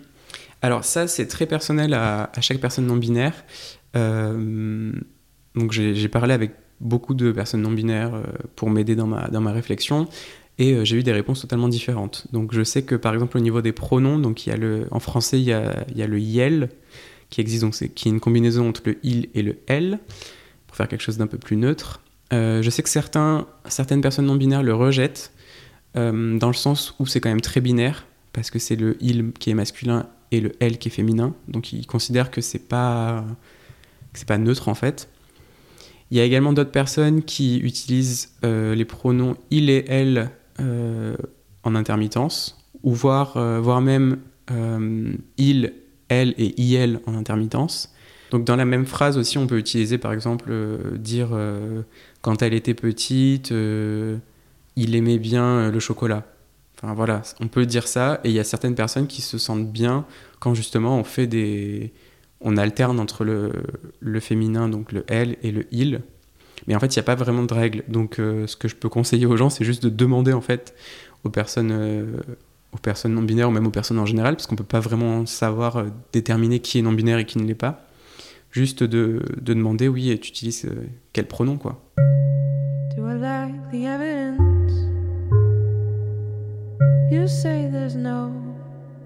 Alors 0.62 0.84
ça, 0.84 1.06
c'est 1.08 1.26
très 1.26 1.46
personnel 1.46 1.94
à, 1.94 2.30
chaque 2.40 2.58
personne 2.58 2.86
non 2.86 2.96
binaire. 2.96 3.44
donc 3.94 5.72
j'ai 5.72 6.08
parlé 6.08 6.34
avec 6.34 6.52
beaucoup 6.80 7.14
de 7.14 7.32
personnes 7.32 7.62
non 7.62 7.72
binaires 7.72 8.12
pour 8.56 8.70
m'aider 8.70 8.94
dans 8.94 9.06
ma, 9.06 9.28
dans 9.28 9.40
ma 9.40 9.52
réflexion 9.52 10.06
et 10.58 10.84
j'ai 10.84 10.98
eu 10.98 11.02
des 11.02 11.12
réponses 11.12 11.40
totalement 11.40 11.68
différentes. 11.68 12.26
Donc 12.32 12.52
je 12.52 12.62
sais 12.62 12.82
que 12.82 12.94
par 12.94 13.14
exemple 13.14 13.38
au 13.38 13.40
niveau 13.40 13.62
des 13.62 13.72
pronoms, 13.72 14.18
donc 14.18 14.46
il 14.46 14.50
y 14.50 14.52
a 14.52 14.56
le, 14.58 14.86
en 14.90 15.00
français 15.00 15.40
il 15.40 15.46
y 15.46 15.52
a, 15.54 15.84
il 15.90 15.96
y 15.96 16.02
a 16.02 16.06
le 16.06 16.20
yel 16.20 16.68
qui 17.30 17.40
existe, 17.40 17.62
donc 17.62 17.74
qui 17.94 18.08
est 18.08 18.12
une 18.12 18.20
combinaison 18.20 18.68
entre 18.68 18.82
le 18.84 18.98
il 19.02 19.28
et 19.34 19.42
le 19.42 19.58
elle, 19.66 20.00
pour 20.66 20.76
faire 20.76 20.88
quelque 20.88 21.02
chose 21.02 21.16
d'un 21.16 21.26
peu 21.26 21.38
plus 21.38 21.56
neutre. 21.56 22.02
Euh, 22.32 22.62
je 22.62 22.70
sais 22.70 22.82
que 22.82 22.88
certains, 22.88 23.46
certaines 23.66 24.00
personnes 24.00 24.26
non 24.26 24.36
binaires 24.36 24.62
le 24.62 24.74
rejettent, 24.74 25.32
euh, 25.96 26.38
dans 26.38 26.48
le 26.48 26.54
sens 26.54 26.94
où 26.98 27.06
c'est 27.06 27.20
quand 27.20 27.28
même 27.28 27.40
très 27.40 27.60
binaire, 27.60 28.06
parce 28.32 28.50
que 28.50 28.58
c'est 28.58 28.76
le 28.76 28.96
il 29.00 29.32
qui 29.32 29.50
est 29.50 29.54
masculin 29.54 30.06
et 30.30 30.40
le 30.40 30.52
elle 30.60 30.78
qui 30.78 30.88
est 30.88 30.92
féminin, 30.92 31.34
donc 31.48 31.72
ils 31.72 31.86
considèrent 31.86 32.30
que 32.30 32.40
c'est 32.40 32.68
pas, 32.68 33.24
pas 34.26 34.38
neutre 34.38 34.68
en 34.68 34.74
fait. 34.74 35.08
Il 36.12 36.18
y 36.18 36.20
a 36.20 36.24
également 36.24 36.52
d'autres 36.52 36.72
personnes 36.72 37.22
qui 37.22 37.58
utilisent 37.58 38.32
euh, 38.44 38.74
les 38.74 38.84
pronoms 38.84 39.36
il 39.50 39.70
et 39.70 39.84
elle 39.88 40.30
en 41.62 41.74
intermittence, 41.74 42.58
ou 42.82 42.92
voire, 42.92 43.32
voire 43.62 43.80
même 43.80 44.18
il 45.38 45.72
elle 46.10 46.34
et 46.36 46.60
il 46.60 47.00
en 47.06 47.14
intermittence. 47.14 47.94
Donc 48.30 48.44
dans 48.44 48.56
la 48.56 48.64
même 48.64 48.86
phrase 48.86 49.18
aussi, 49.18 49.38
on 49.38 49.46
peut 49.46 49.58
utiliser 49.58 49.98
par 49.98 50.12
exemple 50.12 50.46
euh, 50.50 50.96
dire 50.96 51.30
euh, 51.32 51.82
quand 52.20 52.42
elle 52.42 52.54
était 52.54 52.74
petite, 52.74 53.52
euh, 53.52 54.18
il 54.76 54.94
aimait 54.94 55.18
bien 55.18 55.70
le 55.70 55.80
chocolat. 55.80 56.26
Enfin 56.76 56.94
voilà, 56.94 57.22
on 57.40 57.48
peut 57.48 57.66
dire 57.66 57.88
ça 57.88 58.20
et 58.24 58.30
il 58.30 58.34
y 58.34 58.38
a 58.38 58.44
certaines 58.44 58.74
personnes 58.74 59.06
qui 59.06 59.20
se 59.20 59.36
sentent 59.36 59.70
bien 59.70 60.06
quand 60.38 60.54
justement 60.54 60.98
on 60.98 61.04
fait 61.04 61.26
des 61.26 61.92
on 62.40 62.56
alterne 62.56 62.98
entre 63.00 63.24
le, 63.24 63.52
le 64.00 64.20
féminin 64.20 64.68
donc 64.68 64.92
le 64.92 65.04
elle 65.08 65.36
et 65.42 65.50
le 65.50 65.66
il. 65.72 66.00
Mais 66.66 66.74
en 66.74 66.80
fait, 66.80 66.94
il 66.94 66.98
n'y 66.98 67.00
a 67.00 67.04
pas 67.04 67.14
vraiment 67.14 67.42
de 67.42 67.52
règle. 67.52 67.84
Donc 67.88 68.16
ce 68.16 68.54
que 68.54 68.68
je 68.68 68.76
peux 68.76 68.88
conseiller 68.88 69.26
aux 69.26 69.36
gens, 69.36 69.50
c'est 69.50 69.64
juste 69.64 69.82
de 69.82 69.88
demander 69.88 70.32
en 70.32 70.42
fait 70.42 70.74
aux 71.24 71.30
personnes 71.30 72.22
aux 72.72 72.78
personnes 72.78 73.14
non 73.14 73.22
binaires 73.22 73.48
ou 73.48 73.52
même 73.52 73.66
aux 73.66 73.70
personnes 73.70 73.98
en 73.98 74.06
général, 74.06 74.36
parce 74.36 74.46
qu'on 74.46 74.56
peut 74.56 74.64
pas 74.64 74.80
vraiment 74.80 75.26
savoir 75.26 75.76
euh, 75.76 75.84
déterminer 76.12 76.60
qui 76.60 76.78
est 76.78 76.82
non 76.82 76.92
binaire 76.92 77.18
et 77.18 77.24
qui 77.24 77.38
ne 77.38 77.44
l'est 77.44 77.54
pas. 77.54 77.86
Juste 78.50 78.82
de, 78.82 79.22
de 79.40 79.54
demander, 79.54 79.88
oui, 79.88 80.10
et 80.10 80.18
tu 80.18 80.30
utilises 80.30 80.64
euh, 80.64 80.86
quel 81.12 81.26
pronom, 81.26 81.56
quoi. 81.56 81.80
Do 82.96 83.06
I 83.08 83.14
like 83.14 83.70
the 83.70 83.84
evidence? 83.84 84.72
You 87.10 87.26
say 87.26 87.68
there's 87.70 87.96
no 87.96 88.30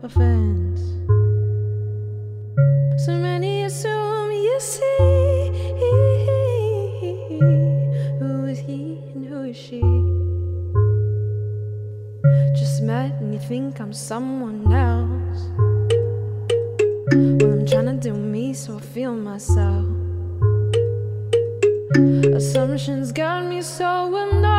offense. 0.02 0.80
So 3.04 3.12
many 3.12 3.64
assume 3.64 4.30
you 4.32 4.58
see 4.60 5.50
who 8.20 8.46
is 8.46 8.58
he 8.58 8.98
and 9.14 9.26
who 9.26 9.44
is 9.44 9.56
she? 9.56 9.93
Just 12.84 12.86
met 12.86 13.12
and 13.20 13.32
you 13.32 13.38
think 13.38 13.80
I'm 13.80 13.92
someone 13.92 14.72
else. 14.72 15.48
Well, 17.12 17.52
I'm 17.52 17.66
trying 17.66 17.86
to 17.86 18.10
do 18.10 18.12
me 18.14 18.54
so 18.54 18.76
I 18.76 18.80
feel 18.80 19.12
myself. 19.12 19.86
Assumptions 22.34 23.12
got 23.12 23.44
me 23.44 23.62
so 23.62 24.14
annoyed. 24.16 24.54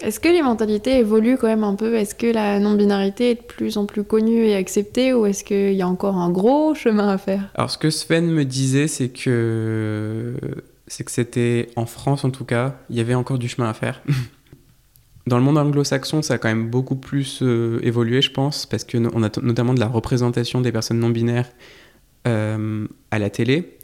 Est-ce 0.00 0.20
que 0.20 0.28
les 0.28 0.42
mentalités 0.42 0.98
évoluent 0.98 1.36
quand 1.36 1.48
même 1.48 1.64
un 1.64 1.74
peu? 1.74 1.96
Est-ce 1.96 2.14
que 2.14 2.32
la 2.32 2.60
non-binarité 2.60 3.30
est 3.30 3.34
de 3.34 3.42
plus 3.42 3.76
en 3.76 3.86
plus 3.86 4.04
connue 4.04 4.46
et 4.46 4.54
acceptée 4.54 5.12
ou 5.12 5.26
est-ce 5.26 5.42
qu'il 5.42 5.72
y 5.72 5.82
a 5.82 5.88
encore 5.88 6.16
un 6.16 6.30
gros 6.30 6.74
chemin 6.74 7.08
à 7.08 7.18
faire? 7.18 7.50
Alors 7.56 7.70
ce 7.70 7.78
que 7.78 7.90
Sven 7.90 8.30
me 8.30 8.44
disait, 8.44 8.86
c'est 8.86 9.08
que 9.08 10.34
c'est 10.86 11.04
que 11.04 11.10
c'était 11.10 11.68
en 11.76 11.86
France 11.86 12.24
en 12.24 12.30
tout 12.30 12.44
cas, 12.44 12.76
il 12.90 12.96
y 12.96 13.00
avait 13.00 13.14
encore 13.14 13.38
du 13.38 13.48
chemin 13.48 13.68
à 13.68 13.74
faire. 13.74 14.02
Dans 15.26 15.38
le 15.38 15.42
monde 15.42 15.58
anglo-saxon, 15.58 16.22
ça 16.22 16.34
a 16.34 16.38
quand 16.38 16.48
même 16.48 16.70
beaucoup 16.70 16.94
plus 16.94 17.40
euh, 17.42 17.80
évolué, 17.82 18.22
je 18.22 18.30
pense, 18.30 18.64
parce 18.64 18.84
qu'on 18.84 19.22
a 19.24 19.30
notamment 19.42 19.74
de 19.74 19.80
la 19.80 19.88
représentation 19.88 20.60
des 20.60 20.70
personnes 20.70 21.00
non 21.00 21.10
binaires 21.10 21.50
euh, 22.28 22.86
à 23.10 23.18
la 23.18 23.28
télé. 23.28 23.76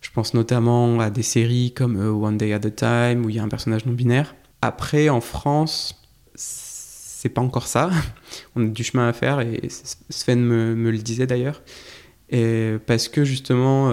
Je 0.00 0.10
pense 0.12 0.32
notamment 0.32 1.00
à 1.00 1.10
des 1.10 1.24
séries 1.24 1.72
comme 1.74 1.96
euh, 1.96 2.12
One 2.12 2.36
Day 2.36 2.52
at 2.52 2.60
a 2.64 2.70
Time, 2.70 3.26
où 3.26 3.30
il 3.30 3.34
y 3.34 3.38
a 3.40 3.42
un 3.42 3.48
personnage 3.48 3.84
non 3.84 3.94
binaire. 3.94 4.36
Après, 4.62 5.08
en 5.08 5.20
France, 5.20 6.00
c'est 6.36 7.30
pas 7.30 7.40
encore 7.40 7.66
ça. 7.66 7.90
On 8.54 8.64
a 8.64 8.68
du 8.68 8.84
chemin 8.84 9.08
à 9.08 9.12
faire 9.12 9.40
et 9.40 9.68
Sven 10.08 10.40
me, 10.40 10.76
me 10.76 10.92
le 10.92 10.98
disait 10.98 11.26
d'ailleurs. 11.26 11.62
Et 12.30 12.76
parce 12.86 13.08
que 13.08 13.24
justement, 13.24 13.90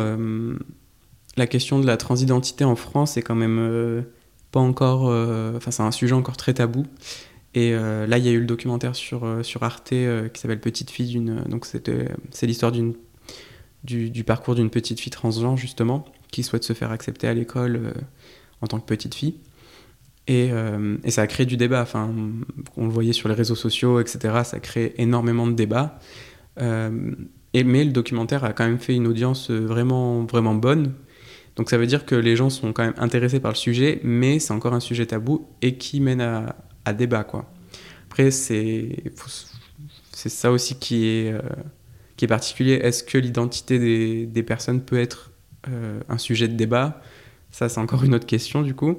la 1.37 1.47
question 1.47 1.79
de 1.79 1.85
la 1.85 1.97
transidentité 1.97 2.63
en 2.63 2.75
France 2.75 3.17
est 3.17 3.21
quand 3.21 3.35
même 3.35 3.57
euh, 3.59 4.01
pas 4.51 4.59
encore. 4.59 5.07
Euh, 5.07 5.57
enfin, 5.57 5.71
c'est 5.71 5.83
un 5.83 5.91
sujet 5.91 6.13
encore 6.13 6.37
très 6.37 6.53
tabou. 6.53 6.85
Et 7.55 7.73
là, 7.73 8.17
il 8.17 8.25
y 8.25 8.29
a 8.29 8.31
eu 8.31 8.39
le 8.39 8.47
documentaire 8.47 8.95
sur, 8.95 9.27
sur 9.43 9.61
Arte 9.61 9.89
qui 9.89 10.41
s'appelle 10.41 10.59
Petite 10.59 10.89
fille 10.89 11.09
d'une. 11.09 11.43
Donc, 11.43 11.67
c'est 11.67 12.47
l'histoire 12.47 12.71
d'une 12.71 12.95
du, 13.83 14.23
parcours 14.23 14.55
d'une 14.55 14.71
petite 14.71 14.99
fille 14.99 15.11
transgenre, 15.11 15.55
justement, 15.55 16.03
qui 16.31 16.41
souhaite 16.41 16.63
se 16.63 16.73
faire 16.73 16.89
accepter 16.89 17.27
à 17.27 17.35
l'école 17.35 17.93
en 18.61 18.65
tant 18.65 18.79
que 18.79 18.85
petite 18.87 19.13
fille. 19.13 19.35
Et, 20.25 20.49
et, 21.03 21.11
ça 21.11 21.21
a 21.21 21.27
créé 21.27 21.45
du 21.45 21.55
débat. 21.55 21.83
Enfin, 21.83 22.11
on 22.75 22.85
le 22.87 22.91
voyait 22.91 23.13
sur 23.13 23.29
les 23.29 23.35
réseaux 23.35 23.53
sociaux, 23.53 23.99
etc. 23.99 24.41
Ça 24.43 24.59
crée 24.59 24.95
énormément 24.97 25.45
de 25.45 25.53
débats. 25.53 25.99
Et, 27.53 27.63
mais 27.63 27.83
le 27.83 27.91
documentaire 27.91 28.43
a 28.43 28.53
quand 28.53 28.65
même 28.65 28.79
fait 28.79 28.95
une 28.95 29.07
audience 29.07 29.51
euh, 29.51 29.59
vraiment, 29.59 30.23
vraiment 30.25 30.55
bonne. 30.55 30.93
Donc 31.55 31.69
ça 31.69 31.77
veut 31.77 31.87
dire 31.87 32.05
que 32.05 32.15
les 32.15 32.35
gens 32.35 32.49
sont 32.49 32.73
quand 32.73 32.83
même 32.83 32.95
intéressés 32.97 33.39
par 33.39 33.51
le 33.51 33.57
sujet, 33.57 33.99
mais 34.03 34.39
c'est 34.39 34.53
encore 34.53 34.73
un 34.73 34.79
sujet 34.79 35.05
tabou 35.05 35.47
et 35.61 35.75
qui 35.75 35.99
mène 35.99 36.21
à, 36.21 36.55
à 36.85 36.93
débat. 36.93 37.23
Quoi. 37.23 37.51
Après, 38.09 38.31
c'est, 38.31 39.03
ça 40.11 40.51
aussi 40.51 40.79
qui 40.79 41.07
est, 41.07 41.31
euh, 41.31 41.41
qui 42.17 42.25
est 42.25 42.27
particulier. 42.27 42.73
Est-ce 42.73 43.03
que 43.03 43.17
l'identité 43.17 43.77
des, 43.77 44.25
des, 44.25 44.43
personnes 44.43 44.81
peut 44.81 44.99
être 44.99 45.31
euh, 45.69 45.99
un 46.09 46.17
sujet 46.17 46.47
de 46.47 46.55
débat? 46.55 47.01
Ça, 47.51 47.69
c'est 47.69 47.79
encore 47.79 48.03
une 48.03 48.15
autre 48.15 48.25
question 48.25 48.61
du 48.61 48.73
coup. 48.73 48.97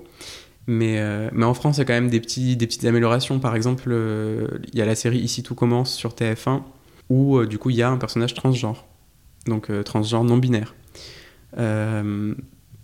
Mais, 0.66 0.98
mais 1.32 1.44
en 1.44 1.52
France, 1.52 1.76
il 1.76 1.80
y 1.80 1.82
a 1.82 1.84
quand 1.84 1.92
même 1.92 2.08
des, 2.08 2.20
petits, 2.20 2.56
des 2.56 2.66
petites 2.66 2.86
améliorations. 2.86 3.38
Par 3.38 3.54
exemple, 3.54 3.94
il 4.72 4.78
y 4.78 4.80
a 4.80 4.86
la 4.86 4.94
série 4.94 5.18
Ici 5.18 5.42
tout 5.42 5.54
commence 5.54 5.94
sur 5.94 6.14
TF1 6.14 6.62
où 7.08 7.38
euh, 7.38 7.46
du 7.46 7.58
coup 7.58 7.70
il 7.70 7.76
y 7.76 7.82
a 7.82 7.90
un 7.90 7.96
personnage 7.96 8.34
transgenre, 8.34 8.86
donc 9.46 9.70
euh, 9.70 9.82
transgenre 9.82 10.24
non 10.24 10.36
binaire. 10.36 10.74
Euh, 11.58 12.34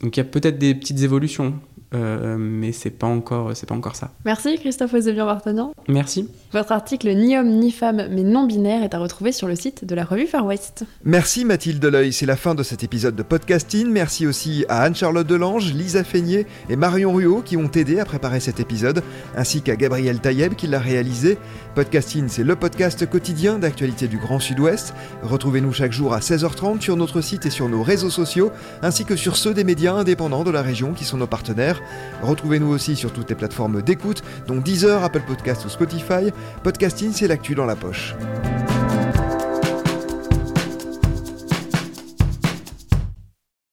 donc 0.02 0.16
il 0.16 0.20
y 0.20 0.20
a 0.20 0.24
peut-être 0.24 0.58
des 0.58 0.74
petites 0.74 1.02
évolutions 1.02 1.60
euh, 1.94 2.36
mais 2.38 2.72
c'est 2.72 2.90
pas 2.90 3.06
encore 3.06 3.50
c'est 3.54 3.68
pas 3.68 3.74
encore 3.74 3.96
ça. 3.96 4.10
Merci 4.24 4.56
Christophe 4.58 4.94
Ozebian 4.94 5.26
Bartagnan. 5.26 5.72
Merci. 5.88 6.28
Votre 6.52 6.72
article 6.72 7.08
Ni 7.14 7.36
homme 7.36 7.48
ni 7.48 7.72
femme 7.72 8.06
mais 8.10 8.22
non 8.22 8.46
binaire 8.46 8.82
est 8.82 8.94
à 8.94 8.98
retrouver 8.98 9.32
sur 9.32 9.48
le 9.48 9.56
site 9.56 9.84
de 9.84 9.94
la 9.94 10.04
revue 10.04 10.26
Far 10.26 10.46
West. 10.46 10.84
Merci 11.04 11.44
Mathilde 11.44 11.80
Deleuil, 11.80 12.12
c'est 12.12 12.26
la 12.26 12.36
fin 12.36 12.54
de 12.54 12.62
cet 12.62 12.84
épisode 12.84 13.16
de 13.16 13.22
podcasting. 13.22 13.88
Merci 13.88 14.26
aussi 14.26 14.64
à 14.68 14.82
Anne-Charlotte 14.82 15.26
Delange, 15.26 15.72
Lisa 15.72 16.04
Feignet 16.04 16.46
et 16.68 16.76
Marion 16.76 17.12
Ruot 17.12 17.42
qui 17.42 17.56
ont 17.56 17.70
aidé 17.70 17.98
à 17.98 18.04
préparer 18.04 18.40
cet 18.40 18.60
épisode, 18.60 19.02
ainsi 19.36 19.62
qu'à 19.62 19.76
Gabriel 19.76 20.20
Taïeb 20.20 20.54
qui 20.54 20.66
l'a 20.66 20.78
réalisé. 20.78 21.38
Podcasting, 21.74 22.28
c'est 22.28 22.44
le 22.44 22.56
podcast 22.56 23.08
quotidien 23.08 23.58
d'actualité 23.58 24.08
du 24.08 24.18
Grand 24.18 24.40
Sud-Ouest. 24.40 24.94
Retrouvez-nous 25.22 25.72
chaque 25.72 25.92
jour 25.92 26.14
à 26.14 26.18
16h30 26.20 26.80
sur 26.80 26.96
notre 26.96 27.20
site 27.20 27.46
et 27.46 27.50
sur 27.50 27.68
nos 27.68 27.82
réseaux 27.82 28.10
sociaux, 28.10 28.50
ainsi 28.82 29.04
que 29.04 29.16
sur 29.16 29.36
ceux 29.36 29.54
des 29.54 29.64
médias 29.64 29.94
indépendants 29.94 30.44
de 30.44 30.50
la 30.50 30.62
région 30.62 30.92
qui 30.92 31.04
sont 31.04 31.16
nos 31.16 31.26
partenaires. 31.26 31.79
Retrouvez-nous 32.22 32.68
aussi 32.68 32.96
sur 32.96 33.12
toutes 33.12 33.30
les 33.30 33.36
plateformes 33.36 33.82
d'écoute, 33.82 34.22
dont 34.46 34.56
Deezer, 34.56 35.02
Apple 35.02 35.22
Podcast 35.26 35.64
ou 35.64 35.68
Spotify. 35.68 36.30
Podcasting, 36.62 37.12
c'est 37.12 37.28
l'actu 37.28 37.54
dans 37.54 37.66
la 37.66 37.76
poche. 37.76 38.14